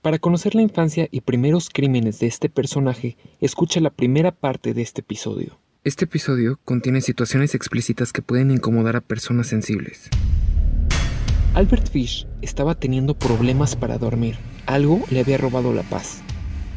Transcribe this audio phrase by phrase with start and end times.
[0.00, 4.80] Para conocer la infancia y primeros crímenes de este personaje, escucha la primera parte de
[4.80, 5.58] este episodio.
[5.82, 10.08] Este episodio contiene situaciones explícitas que pueden incomodar a personas sensibles.
[11.54, 14.36] Albert Fish estaba teniendo problemas para dormir.
[14.66, 16.20] Algo le había robado la paz.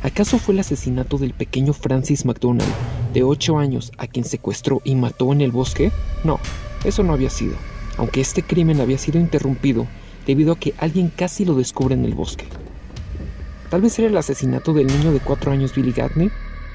[0.01, 2.73] ¿Acaso fue el asesinato del pequeño Francis McDonald,
[3.13, 5.91] de 8 años, a quien secuestró y mató en el bosque?
[6.23, 6.39] No,
[6.83, 7.53] eso no había sido,
[7.97, 9.85] aunque este crimen había sido interrumpido
[10.25, 12.45] debido a que alguien casi lo descubre en el bosque.
[13.71, 16.30] Tal vez era el asesinato del niño de 4 años Billy Gatney.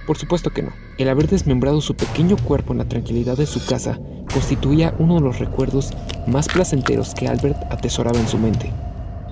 [0.07, 0.71] Por supuesto que no.
[0.97, 4.01] El haber desmembrado su pequeño cuerpo en la tranquilidad de su casa
[4.33, 5.91] constituía uno de los recuerdos
[6.27, 8.73] más placenteros que Albert atesoraba en su mente.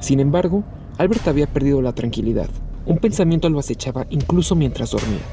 [0.00, 0.62] Sin embargo,
[0.98, 2.50] Albert había perdido la tranquilidad.
[2.84, 5.24] Un pensamiento lo acechaba incluso mientras dormía.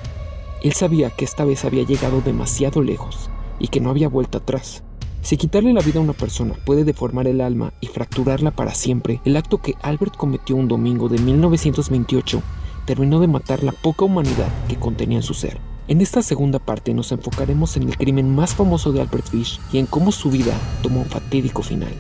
[0.64, 3.30] Él sabía que esta vez había llegado demasiado lejos
[3.60, 4.84] y que no había vuelta atrás.
[5.22, 9.22] Si quitarle la vida a una persona puede deformar el alma y fracturarla para siempre,
[9.24, 12.42] el acto que Albert cometió un domingo de 1928
[12.86, 15.60] terminó de matar la poca humanidad que contenía en su ser.
[15.88, 19.78] En esta segunda parte nos enfocaremos en el crimen más famoso de Albert Fish y
[19.78, 21.94] en cómo su vida tomó un fatídico final.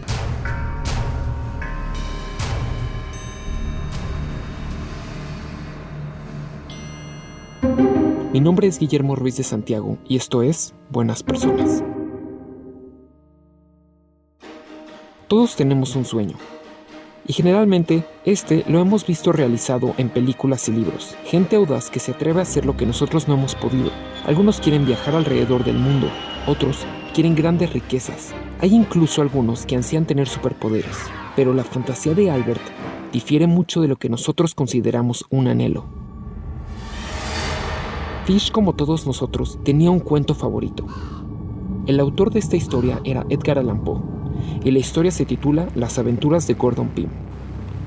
[8.33, 11.83] Mi nombre es Guillermo Ruiz de Santiago y esto es Buenas Personas.
[15.31, 16.35] Todos tenemos un sueño.
[17.25, 21.15] Y generalmente este lo hemos visto realizado en películas y libros.
[21.23, 23.91] Gente audaz que se atreve a hacer lo que nosotros no hemos podido.
[24.25, 26.09] Algunos quieren viajar alrededor del mundo,
[26.47, 28.33] otros quieren grandes riquezas.
[28.59, 30.97] Hay incluso algunos que ansían tener superpoderes.
[31.37, 32.63] Pero la fantasía de Albert
[33.13, 35.85] difiere mucho de lo que nosotros consideramos un anhelo.
[38.25, 40.85] Fish, como todos nosotros, tenía un cuento favorito.
[41.87, 44.01] El autor de esta historia era Edgar Allan Poe,
[44.63, 47.07] y la historia se titula Las aventuras de Gordon Pym.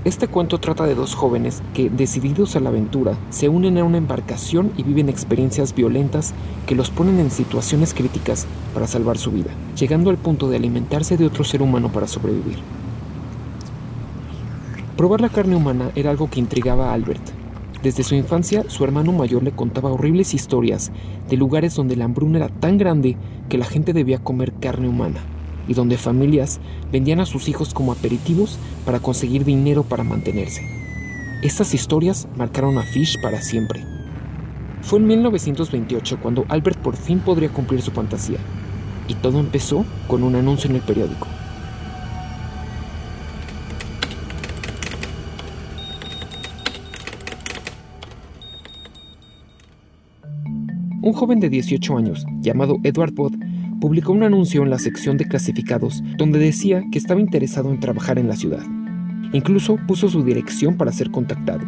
[0.05, 3.97] Este cuento trata de dos jóvenes que, decididos a la aventura, se unen a una
[3.97, 6.35] embarcación y viven experiencias violentas
[6.67, 11.17] que los ponen en situaciones críticas para salvar su vida, llegando al punto de alimentarse
[11.17, 12.59] de otro ser humano para sobrevivir.
[14.99, 17.33] Probar la carne humana era algo que intrigaba a Albert,
[17.83, 20.91] desde su infancia, su hermano mayor le contaba horribles historias
[21.29, 23.17] de lugares donde la hambruna era tan grande
[23.51, 25.21] que la gente debía comer carne humana
[25.69, 26.61] y donde familias
[26.93, 30.63] vendían a sus hijos como aperitivos para conseguir dinero para mantenerse.
[31.43, 33.85] Estas historias marcaron a Fish para siempre.
[34.83, 38.39] Fue en 1928 cuando Albert por fin podría cumplir su fantasía,
[39.09, 41.27] y todo empezó con un anuncio en el periódico.
[51.05, 53.35] Un joven de 18 años, llamado Edward Bott,
[53.85, 58.19] publicó un anuncio en la sección de clasificados donde decía que estaba interesado en trabajar
[58.19, 58.63] en la ciudad.
[59.35, 61.67] Incluso puso su dirección para ser contactado.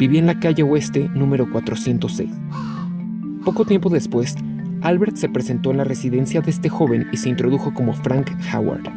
[0.00, 2.28] Vivía en la calle oeste número 406.
[3.44, 4.34] Poco tiempo después,
[4.80, 8.88] Albert se presentó en la residencia de este joven y se introdujo como Frank Howard,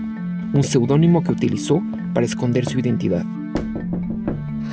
[0.56, 1.84] un seudónimo que utilizó
[2.16, 3.24] para esconder su identidad.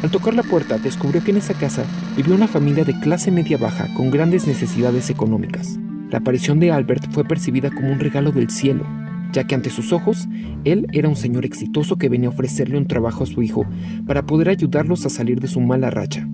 [0.03, 1.85] Al tocar la puerta, descubrió que en esa casa
[2.17, 5.79] vivía una familia de clase media baja con grandes necesidades económicas.
[6.11, 8.85] La aparición de Albert fue percibida como un regalo del cielo,
[9.33, 10.27] ya que ante sus ojos,
[10.65, 13.67] él era un señor exitoso que venía a ofrecerle un trabajo a su hijo
[14.07, 16.27] para poder ayudarlos a salir de su mala racha.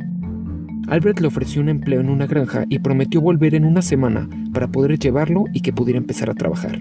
[0.89, 4.69] Albert le ofreció un empleo en una granja y prometió volver en una semana para
[4.69, 6.81] poder llevarlo y que pudiera empezar a trabajar.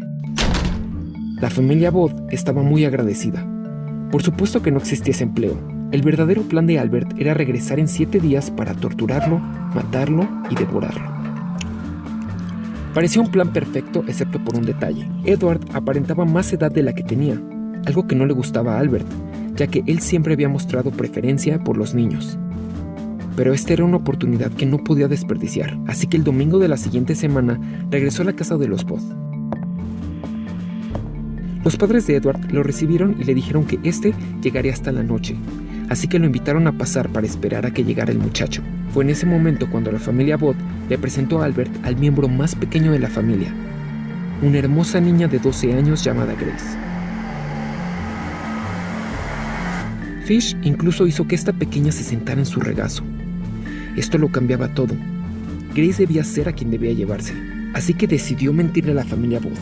[1.42, 3.48] La familia Bod estaba muy agradecida.
[4.12, 5.58] Por supuesto que no existía ese empleo,
[5.92, 9.40] el verdadero plan de Albert era regresar en siete días para torturarlo,
[9.74, 11.12] matarlo y devorarlo.
[12.94, 15.09] Parecía un plan perfecto excepto por un detalle.
[15.26, 17.42] Edward aparentaba más edad de la que tenía,
[17.86, 19.08] algo que no le gustaba a Albert,
[19.56, 22.38] ya que él siempre había mostrado preferencia por los niños.
[23.36, 26.78] Pero esta era una oportunidad que no podía desperdiciar, así que el domingo de la
[26.78, 27.59] siguiente semana
[27.90, 29.02] regresó a la casa de los Both.
[31.64, 35.36] Los padres de Edward lo recibieron y le dijeron que este llegaría hasta la noche,
[35.89, 38.61] así que lo invitaron a pasar para esperar a que llegara el muchacho.
[38.94, 40.57] Fue en ese momento cuando la familia Bott
[40.89, 43.53] le presentó a Albert al miembro más pequeño de la familia,
[44.41, 46.77] una hermosa niña de 12 años llamada Grace.
[50.25, 53.03] Fish incluso hizo que esta pequeña se sentara en su regazo.
[53.97, 54.95] Esto lo cambiaba todo.
[55.75, 57.33] Grace debía ser a quien debía llevarse,
[57.74, 59.57] así que decidió mentirle a la familia Booth,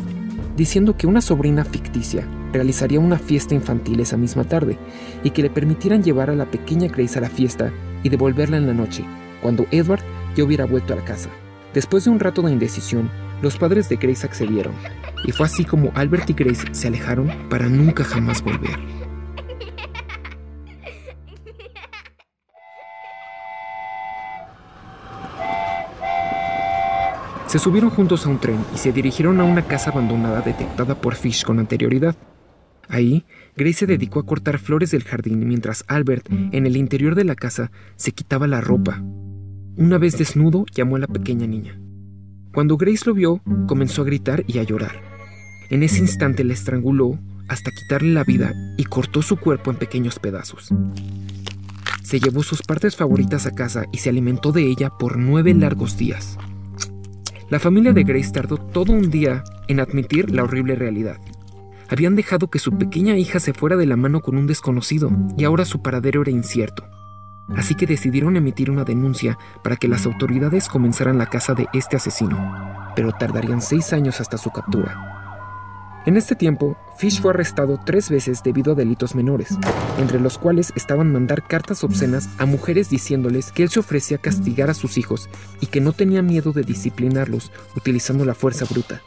[0.55, 4.77] diciendo que una sobrina ficticia realizaría una fiesta infantil esa misma tarde
[5.23, 7.71] y que le permitieran llevar a la pequeña Grace a la fiesta
[8.03, 9.05] y devolverla en la noche,
[9.41, 10.03] cuando Edward
[10.35, 11.29] ya hubiera vuelto a la casa.
[11.73, 13.09] Después de un rato de indecisión,
[13.41, 14.73] los padres de Grace accedieron,
[15.25, 19.00] y fue así como Albert y Grace se alejaron para nunca jamás volver.
[27.51, 31.15] Se subieron juntos a un tren y se dirigieron a una casa abandonada detectada por
[31.15, 32.15] Fish con anterioridad.
[32.87, 33.25] Ahí,
[33.57, 37.35] Grace se dedicó a cortar flores del jardín mientras Albert, en el interior de la
[37.35, 39.03] casa, se quitaba la ropa.
[39.75, 41.77] Una vez desnudo, llamó a la pequeña niña.
[42.53, 45.01] Cuando Grace lo vio, comenzó a gritar y a llorar.
[45.69, 47.19] En ese instante la estranguló
[47.49, 50.69] hasta quitarle la vida y cortó su cuerpo en pequeños pedazos.
[52.01, 55.97] Se llevó sus partes favoritas a casa y se alimentó de ella por nueve largos
[55.97, 56.37] días.
[57.51, 61.17] La familia de Grace tardó todo un día en admitir la horrible realidad.
[61.89, 65.43] Habían dejado que su pequeña hija se fuera de la mano con un desconocido y
[65.43, 66.87] ahora su paradero era incierto.
[67.49, 71.97] Así que decidieron emitir una denuncia para que las autoridades comenzaran la caza de este
[71.97, 72.39] asesino,
[72.95, 75.10] pero tardarían seis años hasta su captura.
[76.03, 79.55] En este tiempo, Fish fue arrestado tres veces debido a delitos menores,
[79.99, 84.21] entre los cuales estaban mandar cartas obscenas a mujeres diciéndoles que él se ofrecía a
[84.21, 89.03] castigar a sus hijos y que no tenía miedo de disciplinarlos utilizando la fuerza bruta.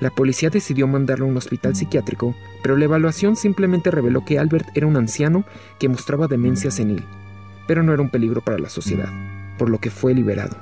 [0.00, 4.68] La policía decidió mandarlo a un hospital psiquiátrico, pero la evaluación simplemente reveló que Albert
[4.74, 5.44] era un anciano
[5.78, 7.04] que mostraba demencia senil,
[7.66, 9.10] pero no era un peligro para la sociedad,
[9.58, 10.56] por lo que fue liberado.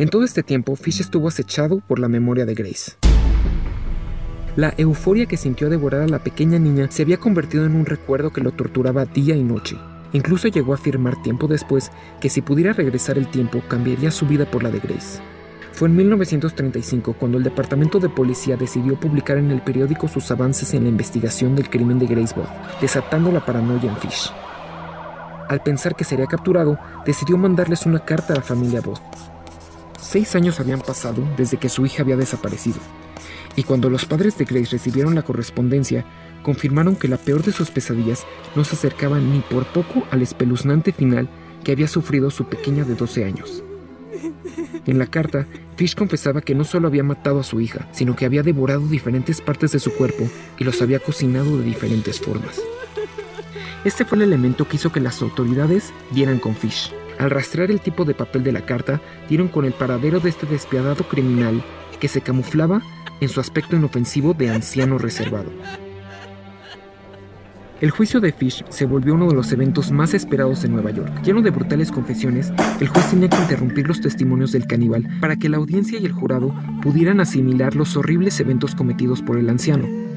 [0.00, 2.92] En todo este tiempo, Fish estuvo acechado por la memoria de Grace.
[4.56, 8.30] La euforia que sintió devorar a la pequeña niña se había convertido en un recuerdo
[8.30, 9.76] que lo torturaba día y noche.
[10.14, 14.50] Incluso llegó a afirmar tiempo después que si pudiera regresar el tiempo cambiaría su vida
[14.50, 15.20] por la de Grace.
[15.72, 20.72] Fue en 1935 cuando el Departamento de Policía decidió publicar en el periódico sus avances
[20.72, 22.48] en la investigación del crimen de Grace Ball,
[22.80, 24.32] desatando la paranoia en Fish.
[25.46, 29.02] Al pensar que sería capturado, decidió mandarles una carta a la familia Bott,
[30.10, 32.78] Seis años habían pasado desde que su hija había desaparecido,
[33.54, 36.04] y cuando los padres de Grace recibieron la correspondencia,
[36.42, 38.26] confirmaron que la peor de sus pesadillas
[38.56, 41.28] no se acercaba ni por poco al espeluznante final
[41.62, 43.62] que había sufrido su pequeña de 12 años.
[44.84, 45.46] En la carta,
[45.76, 49.40] Fish confesaba que no solo había matado a su hija, sino que había devorado diferentes
[49.40, 50.28] partes de su cuerpo
[50.58, 52.60] y los había cocinado de diferentes formas.
[53.84, 56.92] Este fue el elemento que hizo que las autoridades dieran con Fish.
[57.20, 60.46] Al rastrear el tipo de papel de la carta, dieron con el paradero de este
[60.46, 61.62] despiadado criminal
[62.00, 62.80] que se camuflaba
[63.20, 65.50] en su aspecto inofensivo de anciano reservado.
[67.82, 71.12] El juicio de Fish se volvió uno de los eventos más esperados en Nueva York.
[71.22, 75.50] Lleno de brutales confesiones, el juez tenía que interrumpir los testimonios del caníbal para que
[75.50, 80.09] la audiencia y el jurado pudieran asimilar los horribles eventos cometidos por el anciano.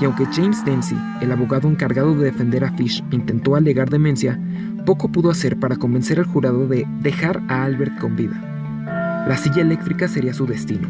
[0.00, 4.38] Y aunque James Dempsey, el abogado encargado de defender a Fish, intentó alegar demencia,
[4.86, 9.24] poco pudo hacer para convencer al jurado de dejar a Albert con vida.
[9.28, 10.88] La silla eléctrica sería su destino.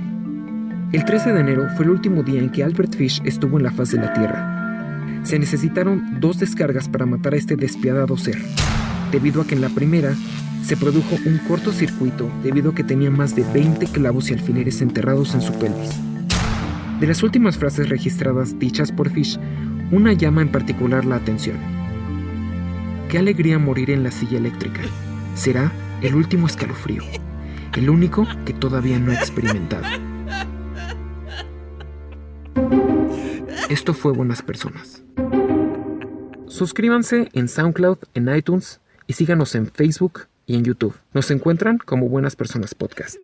[0.93, 3.71] El 13 de enero fue el último día en que Albert Fish estuvo en la
[3.71, 5.21] faz de la Tierra.
[5.25, 8.39] Se necesitaron dos descargas para matar a este despiadado ser,
[9.11, 10.15] debido a que en la primera
[10.63, 15.35] se produjo un cortocircuito debido a que tenía más de 20 clavos y alfileres enterrados
[15.35, 16.08] en su pelvis.
[17.01, 19.39] De las últimas frases registradas dichas por Fish,
[19.93, 21.57] una llama en particular la atención.
[23.09, 24.81] Qué alegría morir en la silla eléctrica.
[25.35, 25.71] Será
[26.03, 27.05] el último escalofrío,
[27.77, 29.85] el único que todavía no he experimentado.
[33.71, 35.05] Esto fue Buenas Personas.
[36.49, 40.95] Suscríbanse en SoundCloud, en iTunes y síganos en Facebook y en YouTube.
[41.15, 43.19] Nos encuentran como Buenas Personas Podcast.